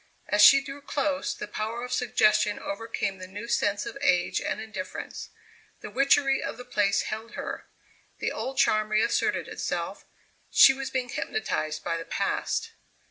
As 0.27 0.41
she 0.41 0.63
drew 0.63 0.81
close 0.81 1.31
the 1.35 1.47
power 1.47 1.83
of 1.83 1.93
suggestion 1.93 2.57
overcame 2.57 3.19
the 3.19 3.27
new 3.27 3.47
sense 3.47 3.85
of 3.85 3.99
age 4.01 4.41
and 4.41 4.59
indifference; 4.59 5.29
the 5.81 5.91
witchery 5.91 6.41
of 6.41 6.57
the 6.57 6.65
place 6.65 7.03
held 7.03 7.33
her; 7.33 7.67
the 8.17 8.31
old 8.31 8.57
charm 8.57 8.89
reasserted 8.89 9.47
itself; 9.47 10.07
she 10.49 10.73
was 10.73 10.89
being 10.89 11.09
hypnotized 11.09 11.83
by 11.83 11.97
the 11.97 12.05
Past. 12.05 12.71